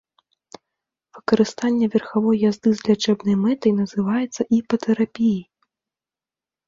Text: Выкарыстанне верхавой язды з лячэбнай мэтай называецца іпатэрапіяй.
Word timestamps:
Выкарыстанне 1.17 1.85
верхавой 1.95 2.37
язды 2.49 2.69
з 2.79 2.87
лячэбнай 2.89 3.37
мэтай 3.45 3.73
называецца 3.83 4.41
іпатэрапіяй. 4.59 5.41